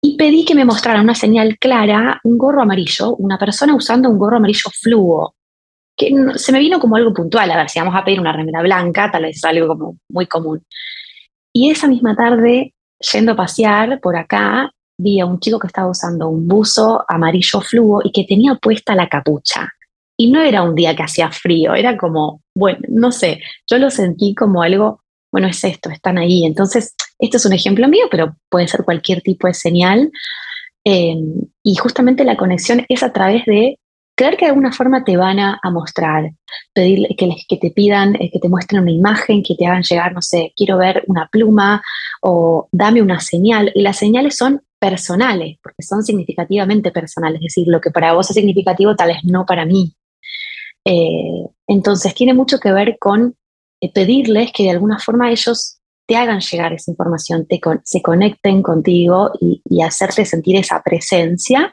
[0.00, 4.18] Y pedí que me mostraran una señal clara, un gorro amarillo, una persona usando un
[4.18, 5.34] gorro amarillo fluo,
[5.98, 8.62] que se me vino como algo puntual, a ver, si vamos a pedir una remera
[8.62, 10.64] blanca, tal vez es algo como muy común.
[11.52, 12.72] Y esa misma tarde,
[13.12, 17.60] yendo a pasear por acá, vi a un chico que estaba usando un buzo amarillo
[17.60, 19.68] fluo y que tenía puesta la capucha.
[20.16, 23.90] Y no era un día que hacía frío, era como, bueno, no sé, yo lo
[23.90, 26.44] sentí como algo, bueno, es esto, están ahí.
[26.44, 30.10] Entonces, esto es un ejemplo mío, pero puede ser cualquier tipo de señal.
[30.84, 33.78] Em, y justamente la conexión es a través de
[34.18, 36.32] creer que de alguna forma te van a, mostrar,
[36.74, 40.12] pedir que, que te pidan, eh, que te muestren una imagen, que te hagan llegar,
[40.12, 41.80] no sé, quiero ver una pluma
[42.20, 43.70] o dame una señal.
[43.74, 48.28] Y las señales son personales, porque son significativamente personales, es decir, lo que para vos
[48.28, 49.94] es significativo tal vez no para mí.
[50.84, 53.36] Eh, entonces, tiene mucho que ver con
[53.80, 58.62] eh, pedirles que de alguna forma ellos te hagan llegar esa información, te se conecten
[58.62, 61.70] contigo y, y, hacerte sentir esa presencia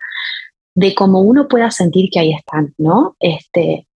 [0.75, 3.15] de cómo uno pueda sentir que ahí están, ¿no?
[3.19, 3.88] Este,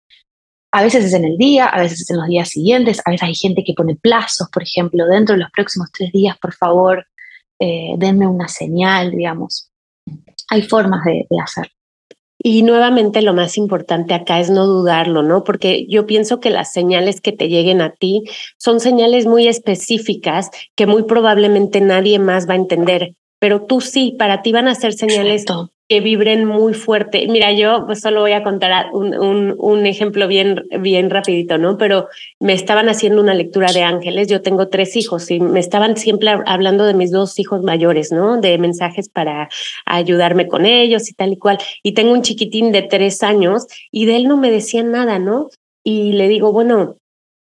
[0.72, 3.28] a veces es en el día, a veces es en los días siguientes, a veces
[3.28, 7.06] hay gente que pone plazos, por ejemplo, dentro de los próximos tres días, por favor,
[7.58, 9.70] eh, denme una señal, digamos.
[10.48, 11.70] Hay formas de, de hacer.
[12.42, 15.44] Y nuevamente lo más importante acá es no dudarlo, ¿no?
[15.44, 18.22] Porque yo pienso que las señales que te lleguen a ti
[18.56, 24.16] son señales muy específicas que muy probablemente nadie más va a entender, pero tú sí,
[24.18, 25.44] para ti van a ser señales
[25.90, 27.26] que vibren muy fuerte.
[27.26, 29.12] Mira, yo pues solo voy a contar un,
[29.58, 31.78] un, ejemplo bien, bien rapidito, ¿no?
[31.78, 32.06] Pero
[32.38, 34.28] me estaban haciendo una lectura de ángeles.
[34.28, 38.40] Yo tengo tres hijos y me estaban siempre hablando de mis dos hijos mayores, ¿no?
[38.40, 39.48] De mensajes para
[39.84, 41.58] ayudarme con ellos y tal y cual.
[41.82, 45.48] Y tengo un chiquitín de tres años y de él no me decían nada, ¿no?
[45.82, 46.98] Y le digo, bueno,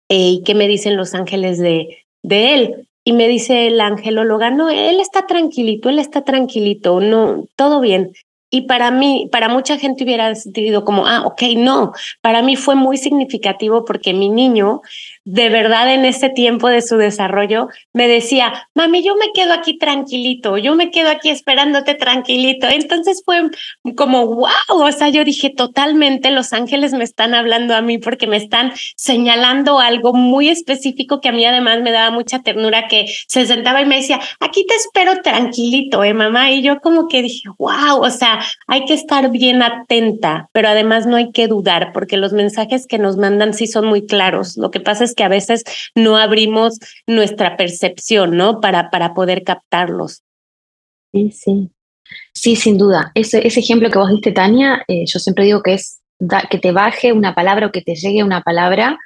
[0.09, 2.89] eh, ¿y qué me dicen los ángeles de, de él?
[3.03, 8.13] Y me dice el angelóloga, no, él está tranquilito, él está tranquilito, no, todo bien.
[8.57, 11.93] Y para mí, para mucha gente hubiera sentido como, ah, ok, no,
[12.23, 14.81] para mí fue muy significativo porque mi niño
[15.27, 19.77] de verdad en ese tiempo de su desarrollo me decía, mami, yo me quedo aquí
[19.77, 22.69] tranquilito, yo me quedo aquí esperándote tranquilito.
[22.69, 23.43] Entonces fue
[23.97, 28.29] como, wow, o sea, yo dije, totalmente los ángeles me están hablando a mí porque
[28.29, 33.07] me están señalando algo muy específico que a mí además me daba mucha ternura, que
[33.27, 36.53] se sentaba y me decía, aquí te espero tranquilito, eh, mamá.
[36.53, 41.05] Y yo como que dije, wow, o sea, hay que estar bien atenta, pero además
[41.05, 44.57] no hay que dudar porque los mensajes que nos mandan sí son muy claros.
[44.57, 48.61] Lo que pasa es que a veces no abrimos nuestra percepción, ¿no?
[48.61, 50.23] Para, para poder captarlos.
[51.13, 51.71] Sí, sí.
[52.33, 53.11] Sí, sin duda.
[53.15, 56.01] Ese, ese ejemplo que vos diste, Tania, eh, yo siempre digo que es
[56.51, 58.99] que te baje una palabra o que te llegue una palabra.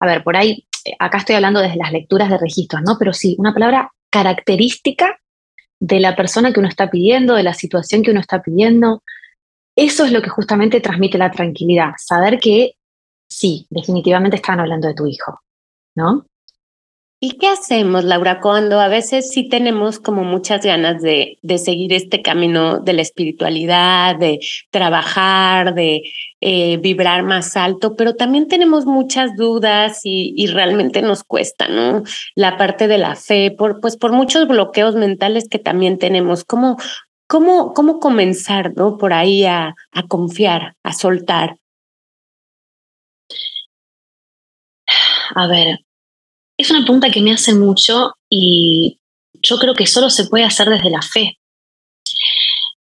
[0.00, 2.96] A ver, por ahí, eh, acá estoy hablando desde las lecturas de registros, ¿no?
[2.98, 5.18] Pero sí, una palabra característica
[5.80, 9.02] de la persona que uno está pidiendo, de la situación que uno está pidiendo.
[9.76, 12.72] Eso es lo que justamente transmite la tranquilidad, saber que
[13.30, 15.40] sí, definitivamente están hablando de tu hijo,
[15.98, 16.24] ¿no?
[17.20, 21.92] ¿Y qué hacemos, Laura, cuando a veces sí tenemos como muchas ganas de, de seguir
[21.92, 24.38] este camino de la espiritualidad, de
[24.70, 26.02] trabajar, de
[26.40, 32.04] eh, vibrar más alto, pero también tenemos muchas dudas y, y, realmente nos cuesta, ¿no?
[32.36, 36.44] La parte de la fe, por, pues por muchos bloqueos mentales que también tenemos.
[36.44, 36.76] ¿Cómo,
[37.26, 38.96] cómo, cómo comenzar, ¿no?
[38.96, 41.56] Por ahí a, a confiar, a soltar.
[45.34, 45.80] A ver,
[46.58, 48.98] es una pregunta que me hacen mucho y
[49.40, 51.38] yo creo que solo se puede hacer desde la fe,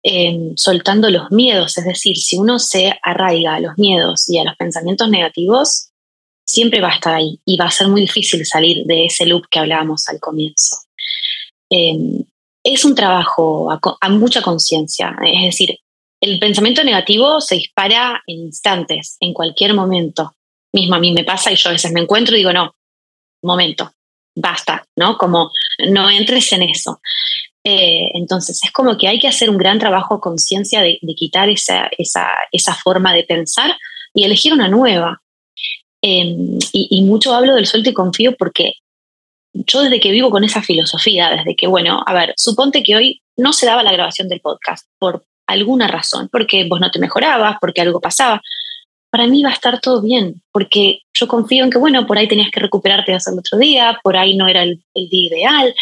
[0.03, 4.45] em, soltando los miedos, es decir, si uno se arraiga a los miedos y a
[4.45, 5.89] los pensamientos negativos,
[6.45, 9.47] siempre va a estar ahí y va a ser muy difícil salir de ese loop
[9.51, 10.77] que hablábamos al comienzo.
[11.71, 12.25] Em,
[12.63, 15.79] es un trabajo a mucha conciencia, es decir,
[16.21, 20.37] el pensamiento negativo se dispara en instantes, en cualquier momento.
[20.73, 22.77] Mismo a mí me pasa y yo a veces me encuentro y digo, no,
[23.43, 23.93] momento,
[24.35, 25.17] basta, ¿no?
[25.19, 25.51] Como
[25.91, 27.01] no entres en eso.
[27.65, 31.49] Eh, entonces es como que hay que hacer un gran trabajo de conciencia de, quitar
[31.49, 33.77] esa, esa, esa, forma de pensar
[34.15, 35.23] y elegir una nueva.
[36.03, 38.75] Em, y, mucho hablo del suelto y confío porque
[39.53, 43.23] yo desde que vivo con esa filosofía, desde que, bueno, a ver, suponte que hoy
[43.37, 47.57] no se daba la grabación del podcast por alguna razón, porque vos no te mejorabas,
[47.61, 48.43] porque algo pasaba
[49.13, 52.27] para mí va a estar todo bien, porque yo confío en que, bueno, por ahí
[52.27, 55.75] tenías que recuperarte hacer el otro día, por ahí no era el, día ideal,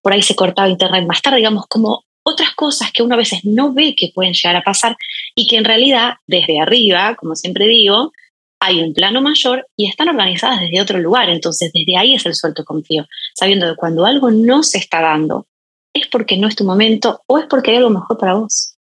[0.00, 3.44] por ahí se cortaba internet más tarde, digamos, como otras cosas que uno a veces
[3.44, 4.96] no ve que pueden llegar a pasar
[5.34, 8.10] y que en realidad desde arriba, como siempre digo,
[8.58, 11.28] hay un plano mayor y están organizadas desde otro lugar.
[11.28, 15.46] Entonces, desde ahí es el suelto confío, sabiendo que cuando algo no se está dando,
[15.92, 18.77] es porque no es tu momento o es porque hay algo mejor para vos.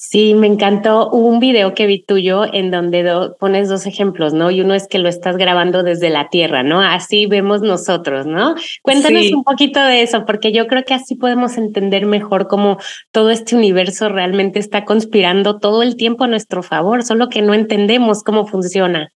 [0.00, 4.48] Sí, me encantó un video que vi tuyo en donde pones dos ejemplos, ¿no?
[4.48, 6.80] Y uno es que lo estás grabando desde la Tierra, ¿no?
[6.80, 8.54] Así vemos nosotros, ¿no?
[8.82, 12.78] Cuéntanos un poquito de eso, porque yo creo que así podemos entender mejor cómo
[13.10, 17.52] todo este universo realmente está conspirando todo el tiempo a nuestro favor, solo que no
[17.52, 19.12] entendemos cómo funciona.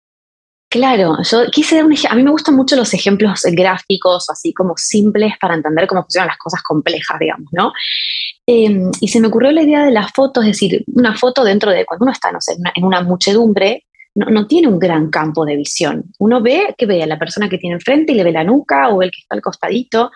[0.72, 2.14] Claro, yo quise dar un ejemplo.
[2.14, 6.28] A mí me gustan mucho los ejemplos gráficos, así como simples para entender cómo funcionan
[6.28, 7.72] las cosas complejas, digamos, ¿no?
[8.46, 11.70] Em, y se me ocurrió la idea de las fotos, es decir, una foto dentro
[11.70, 15.44] de cuando uno está, no sé, en una, muchedumbre, no, no, tiene un gran campo
[15.44, 16.04] de visión.
[16.18, 18.88] Uno ve que ve a la persona que tiene enfrente y le ve la nuca
[18.88, 20.10] o el que está al costadito,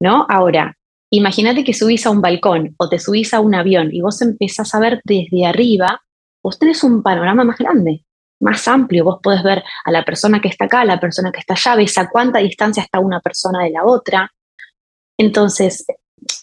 [0.00, 0.24] ¿no?
[0.30, 0.74] Ahora,
[1.10, 4.74] imagínate que subís a un balcón o te subís a un avión y vos empezás
[4.74, 6.00] a ver desde arriba,
[6.42, 8.06] vos tenés un panorama más grande
[8.40, 9.04] más amplio.
[9.04, 11.76] Vos podés ver a la persona que está acá, a la persona que está allá,
[11.76, 14.32] ves a cuánta distancia está una persona de la otra.
[15.18, 15.84] Entonces,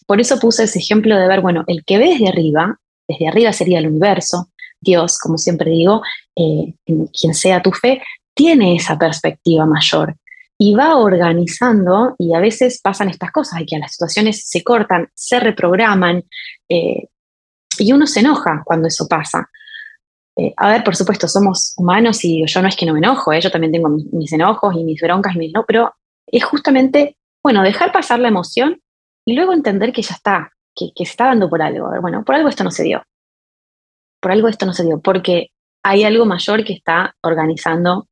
[0.05, 3.53] por eso puse ese ejemplo de ver, bueno, el que ve desde arriba, desde arriba
[3.53, 6.01] sería el universo, Dios, como siempre digo,
[6.35, 8.01] eh, quien sea tu fe,
[8.33, 10.15] tiene esa perspectiva mayor
[10.57, 15.39] y va organizando y a veces pasan estas cosas, que las situaciones se cortan, se
[15.39, 16.23] reprograman
[16.69, 17.07] eh,
[17.77, 19.49] y uno se enoja cuando eso pasa.
[20.37, 23.31] Eh, a ver, por supuesto, somos humanos y yo no es que no me enojo,
[23.31, 23.39] ¿eh?
[23.39, 25.93] yo también tengo mis, enojos y mis broncas y mis no, pero
[26.27, 28.81] es justamente, bueno, dejar pasar la emoción
[29.25, 31.89] y luego entender que ya está, que, se está dando por algo.
[32.01, 33.03] Bueno, por algo esto no se dio.
[34.21, 35.51] Por algo esto no se dio, porque
[35.83, 38.07] hay algo mayor que está organizando,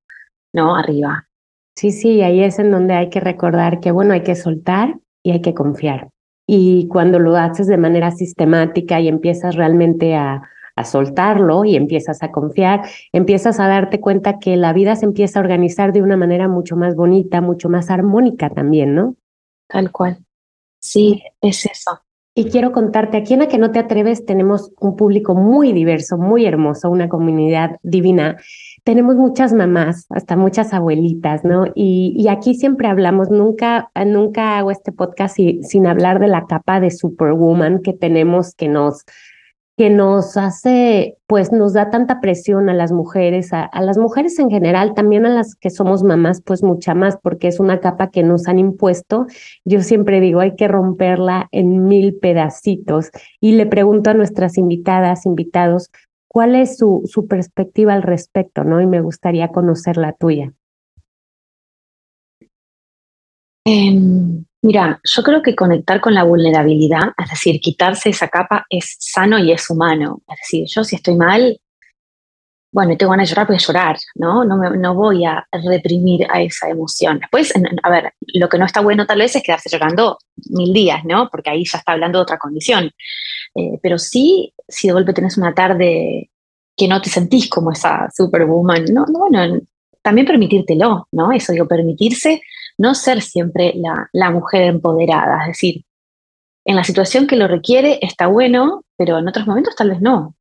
[0.53, 0.75] ¿no?
[0.75, 1.27] Arriba.
[1.75, 5.31] Sí, sí, ahí es en donde hay que recordar que, bueno, hay que soltar y
[5.31, 6.09] hay que confiar.
[6.47, 10.43] Y cuando lo haces de manera sistemática y empiezas realmente a,
[10.75, 12.81] a soltarlo y empiezas a confiar,
[13.11, 16.75] empiezas a darte cuenta que la vida se empieza a organizar de una manera mucho
[16.75, 19.15] más bonita, mucho más armónica también, ¿no?
[19.67, 20.19] Tal cual.
[20.79, 22.01] Sí, es eso.
[22.35, 26.17] Y quiero contarte, aquí en A que no te atreves tenemos un público muy diverso,
[26.17, 28.37] muy hermoso, una comunidad divina.
[28.83, 31.67] Tenemos muchas mamás, hasta muchas abuelitas, ¿no?
[31.75, 36.79] Y, y aquí siempre hablamos, nunca, nunca hago este podcast sin hablar de la capa
[36.79, 39.05] de superwoman que tenemos que nos
[39.75, 44.49] que nos hace, pues nos da tanta presión a las mujeres, a, las mujeres en
[44.49, 48.21] general, también a las que somos mamás, pues mucha más, porque es una capa que
[48.21, 49.25] nos han impuesto.
[49.65, 53.09] Yo siempre digo, hay que romperla en mil pedacitos.
[53.39, 55.89] Y le pregunto a nuestras invitadas, invitados,
[56.27, 58.79] cuál es su, su perspectiva al respecto, ¿no?
[58.79, 60.53] Y me gustaría conocer la tuya.
[63.65, 68.95] Em, Mira, yo creo que conectar con la vulnerabilidad, es decir, quitarse esa capa es
[68.97, 70.21] sano y es humano.
[70.29, 71.59] Es decir, yo si estoy mal,
[72.71, 74.45] bueno, tengo ganas de llorar, pues llorar, ¿no?
[74.45, 77.19] No, no voy a reprimir a esa emoción.
[77.19, 77.51] Después,
[77.83, 80.17] a ver, lo que no está bueno tal vez es quedarse llorando
[80.49, 81.27] mil días, ¿no?
[81.29, 82.89] Porque ahí ya está hablando de otra condición.
[83.55, 86.29] Eh, pero sí, si de golpe tenés una tarde
[86.77, 89.59] que no te sentís como esa superwoman, no bueno,
[90.01, 91.33] también permitírtelo, ¿no?
[91.33, 92.41] Eso digo, permitirse
[92.77, 95.85] no ser siempre la, la mujer empoderada, es decir,
[96.65, 100.35] en la situación que lo requiere está bueno, pero en otros momentos tal vez no.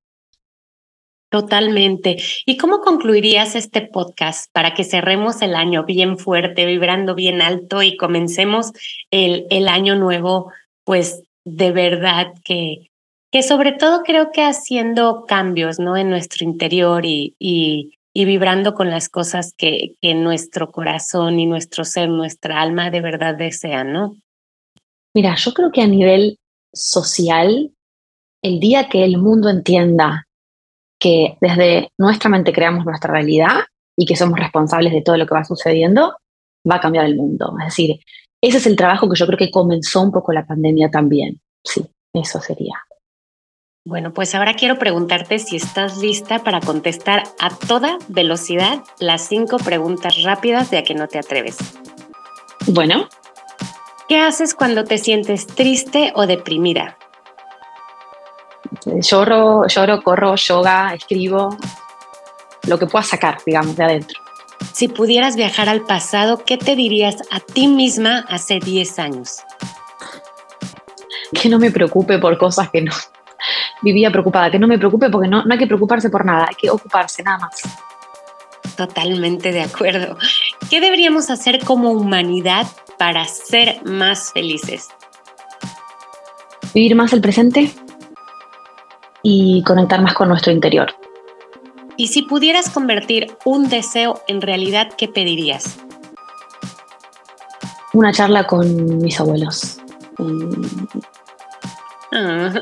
[1.31, 2.19] Totalmente.
[2.45, 7.83] ¿Y cómo concluirías este podcast para que cerremos el año bien fuerte, vibrando bien alto
[7.83, 8.73] y comencemos
[9.11, 10.53] el, el año nuevo,
[10.85, 12.91] pues de verdad que,
[13.31, 15.97] que sobre todo creo que haciendo cambios ¿no?
[15.97, 21.47] en nuestro interior y, y, y vibrando con las cosas que, que nuestro corazón y
[21.47, 24.17] nuestro ser, nuestra alma de verdad desean, ¿no?
[25.15, 26.39] Mira, yo creo que a nivel
[26.73, 27.73] social,
[28.43, 30.27] el día que el mundo entienda
[30.99, 33.65] que desde nuestra mente creamos nuestra realidad
[33.97, 36.17] y que somos responsables de todo lo que va sucediendo,
[36.69, 37.55] va a cambiar el mundo.
[37.61, 38.01] Es decir,
[38.41, 41.41] ese es el trabajo que yo creo que comenzó un poco la pandemia también.
[41.65, 42.75] Sí, eso sería.
[43.85, 49.57] Bueno, pues ahora quiero preguntarte si estás lista para contestar a toda velocidad las cinco
[49.57, 51.59] preguntas rápidas de a que no te atreves.
[52.69, 53.09] Bueno.
[54.09, 56.97] ¿Qué haces cuando te sientes triste o deprimida?
[58.85, 61.57] Lloro, lloro, corro, yoga, escribo,
[62.69, 64.21] lo que pueda sacar, digamos, de adentro.
[64.73, 69.39] Si pudieras viajar al pasado, ¿qué te dirías a ti misma hace 10 años?
[71.33, 72.93] Que no me preocupe por cosas que no
[73.83, 76.55] vivía preocupada, que no me preocupe porque no, no hay que preocuparse por nada, hay
[76.55, 77.63] que ocuparse nada más.
[78.77, 80.17] Totalmente de acuerdo.
[80.71, 82.67] ¿Qué deberíamos hacer como humanidad
[82.99, 84.89] para ser más felices?
[86.75, 87.75] Vivir más el presente,
[89.23, 90.95] y conectar más con nuestro interior.
[91.97, 95.79] Y si pudieras convertir un deseo en realidad, ¿qué pedirías?
[97.93, 99.79] Una charla con mis abuelos.
[102.13, 102.53] Ah,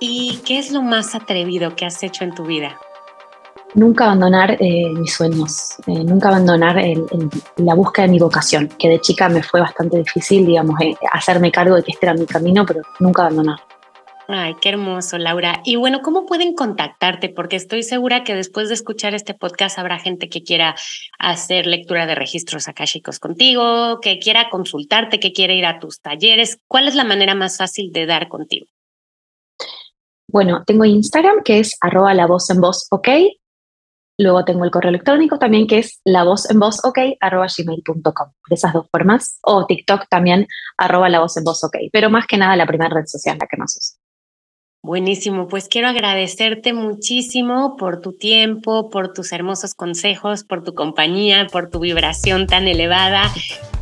[0.00, 2.78] ¿Y qué es lo más atrevido que has hecho en tu vida?
[3.74, 6.76] Nunca abandonar eh, mis sueños, eh, nunca abandonar
[7.56, 11.52] la búsqueda de mi vocación, que de chica me fue bastante difícil, digamos, eh, hacerme
[11.52, 13.58] cargo de que este era mi camino, pero nunca abandonar.
[14.30, 15.62] Ay, qué hermoso, Laura.
[15.64, 17.30] Y bueno, ¿cómo pueden contactarte?
[17.30, 20.74] Porque estoy segura que después de escuchar este podcast habrá gente que quiera
[21.18, 26.58] hacer lectura de registros akashicos contigo, que quiera consultarte, que quiera ir a tus talleres.
[26.68, 28.66] ¿Cuál es la manera más fácil de dar contigo?
[30.30, 33.08] Bueno, tengo Instagram que es arroba la voz en voz ok.
[34.20, 38.32] Luego tengo el correo electrónico también que es la voz en voz ok arroba gmail.com.
[38.48, 39.38] De esas dos formas.
[39.42, 41.76] O TikTok también arroba la voz en voz ok.
[41.92, 43.97] Pero más que nada la primera red social la que más uso.
[44.80, 51.48] Buenísimo, pues quiero agradecerte muchísimo por tu tiempo, por tus hermosos consejos, por tu compañía,
[51.50, 53.24] por tu vibración tan elevada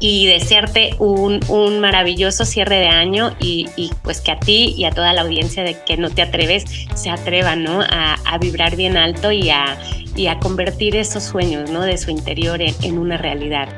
[0.01, 3.66] y desearte un, un maravilloso cierre de año y,
[4.05, 7.11] pues que a ti y a toda la audiencia de que no te atreves se
[7.11, 7.82] atrevan ¿no?
[7.82, 9.78] a, vibrar bien alto y a,
[10.16, 11.82] y a convertir esos sueños ¿no?
[11.82, 13.68] de su interior en una realidad.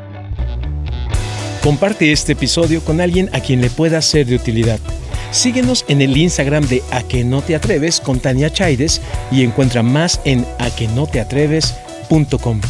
[1.64, 4.78] Comparte este episodio con alguien a quien le pueda ser de utilidad.
[5.30, 9.82] Síguenos en el Instagram de A que no te atreves con Tania Chaides y encuentra
[9.82, 12.60] más en aquenoteatreves.com.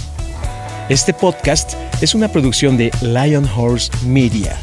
[0.89, 4.57] Este podcast es una producción de Lion Horse Media.